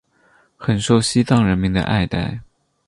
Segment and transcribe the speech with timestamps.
[0.57, 2.41] 很受西藏人民的爱戴。